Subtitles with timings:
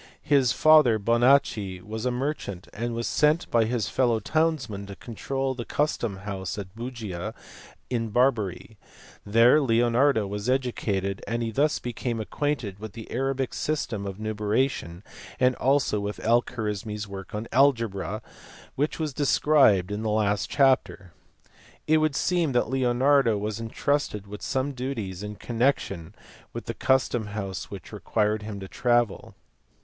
[0.23, 5.53] His father Boiiacci was a merchant, and was sent by his fellow townsmen to control
[5.53, 7.35] the custom house at Bugia
[7.87, 8.79] in Barbary;
[9.27, 15.03] there Leonardo was educated, and he thus became acquainted with the Arabic system of numeration
[15.39, 18.23] as also with Alkarismi s work on algebra
[18.73, 21.13] which was described in the last chapter.
[21.85, 26.15] It would seem that Leonardo was entrusted with some duties in connection
[26.53, 29.35] with the custom house which required him to travel.